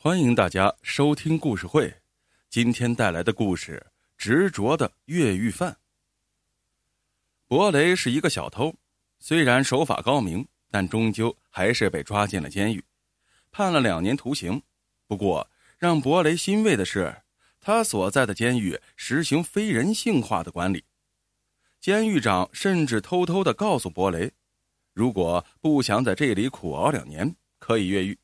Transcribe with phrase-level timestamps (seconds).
[0.00, 1.92] 欢迎大家收听故事会。
[2.48, 3.84] 今天带来的故事
[4.16, 5.72] 《执着的越狱犯》。
[7.48, 8.72] 博雷是一个小偷，
[9.18, 12.84] 虽然手法高明，但终究还是被抓进了监狱，
[13.50, 14.62] 判了两年徒刑。
[15.08, 17.12] 不过，让博雷欣慰的是，
[17.60, 20.84] 他所在的监狱实行非人性化的管理。
[21.80, 24.30] 监狱长甚至偷偷的告诉博雷，
[24.94, 28.16] 如果不想在这里苦熬两年，可以越狱。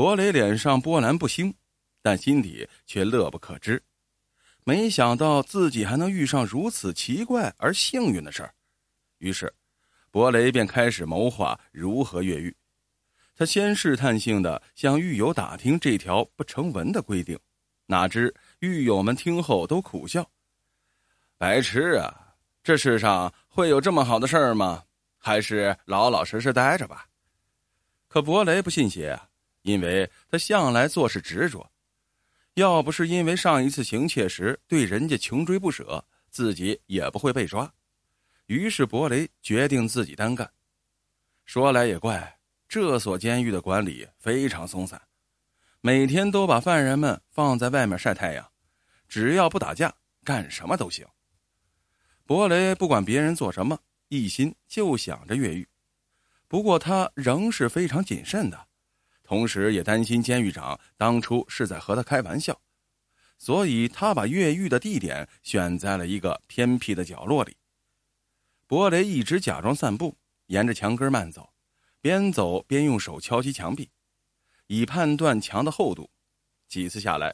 [0.00, 1.54] 博雷脸上波澜不兴，
[2.00, 3.82] 但心底却乐不可支。
[4.64, 8.54] 没想到自己还能遇上如此奇怪而幸运的事儿，
[9.18, 9.52] 于是，
[10.10, 12.56] 博雷便开始谋划如何越狱。
[13.36, 17.38] 他先试探性的向狱友打听这条不成文的规定，
[17.84, 20.26] 哪知狱友们听后都苦笑
[21.36, 22.32] ：“白痴啊！”
[22.64, 24.82] 这世上会有这么好的事儿吗？
[25.18, 27.06] 还是老老实实待着吧。
[28.08, 29.20] 可博雷不信邪，
[29.62, 31.70] 因为他向来做事执着。
[32.54, 37.72] 要不是因为上一次行窃时对人家穷追不舍，自己也不会被抓。
[38.46, 40.50] 于是博雷决定自己单干。
[41.44, 45.00] 说来也怪，这所监狱的管理非常松散，
[45.80, 48.50] 每天都把犯人们放在外面晒太阳，
[49.08, 51.06] 只要不打架，干什么都行。
[52.26, 55.66] 博雷不管别人做什么，一心就想着越狱。
[56.46, 58.66] 不过他仍是非常谨慎的，
[59.30, 62.60] 同时也担心监狱长当初是在和他开玩笑，
[63.38, 67.56] 所以他把越狱的地点选在了一个偏僻的角落里。
[68.66, 71.48] 博雷一直假装散步，沿着墙根慢走，
[72.00, 73.88] 边走边用手敲击墙壁，
[74.66, 76.10] 以判断墙的厚度。
[76.66, 77.32] 几次下来，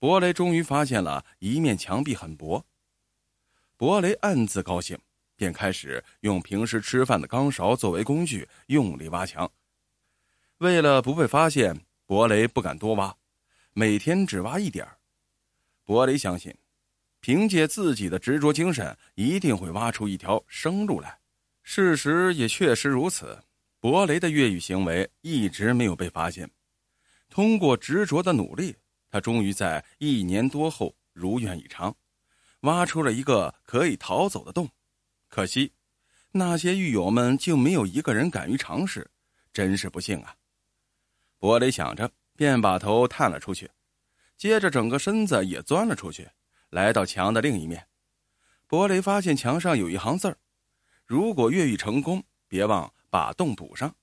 [0.00, 2.66] 博雷终于发现了一面墙壁很薄。
[3.76, 4.98] 博雷暗自高兴，
[5.36, 9.48] 便开始用平时吃饭的钢勺作为工具，用力挖墙。
[10.58, 13.14] 为了不被发现，博雷不敢多挖，
[13.74, 14.98] 每天只挖一点儿。
[15.84, 16.52] 博雷相信，
[17.20, 21.16] 凭借自己的执着精神，一定会挖出一条生路来。
[21.62, 23.40] 事实也确实如此，
[23.78, 26.50] 博雷的越狱行为一直没有被发现。
[27.30, 28.74] 通过执着的努力，
[29.10, 31.94] 他终于在一年多后如愿以偿。
[32.62, 34.68] 挖出了一个可以逃走的洞，
[35.28, 35.72] 可惜，
[36.32, 39.08] 那些狱友们竟没有一个人敢于尝试，
[39.52, 40.34] 真是不幸啊！
[41.38, 43.70] 博雷想着，便把头探了出去，
[44.36, 46.28] 接着整个身子也钻了出去，
[46.70, 47.86] 来到墙的另一面。
[48.66, 50.36] 博雷发现墙上有一行字儿
[51.06, 53.94] ：“如果越狱成功，别忘把洞补上。”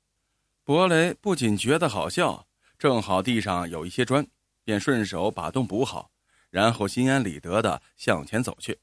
[0.64, 2.48] 博雷不仅觉得好笑，
[2.80, 4.26] 正好地上有一些砖，
[4.64, 6.10] 便顺手把洞补好。
[6.50, 8.80] 然后心安理得的向前走去，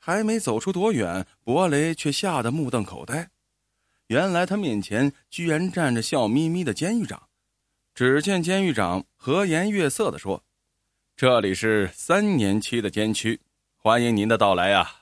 [0.00, 3.30] 还没走出多远，博雷却吓得目瞪口呆。
[4.08, 7.28] 原来他面前居然站着笑眯眯的监狱长。
[7.94, 10.42] 只见监狱长和颜悦色的说
[11.14, 13.40] ：“这里是三年期的监区，
[13.76, 15.00] 欢迎您的到来啊！”